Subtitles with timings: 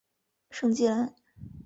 [0.49, 1.13] 圣基兰。